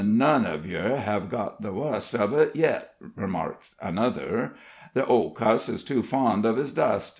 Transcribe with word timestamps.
"N 0.01 0.17
none 0.17 0.45
uv 0.47 0.65
yer 0.65 0.95
hev 0.95 1.29
got 1.29 1.57
to 1.57 1.67
the 1.67 1.73
wust 1.73 2.17
uv 2.17 2.33
it 2.35 2.55
yit," 2.55 2.89
remarked 3.15 3.75
another. 3.79 4.55
"The 4.95 5.05
old 5.05 5.35
cuss 5.35 5.69
is 5.69 5.83
too 5.83 6.01
fond 6.01 6.43
uv 6.43 6.57
his 6.57 6.71
dust. 6.73 7.09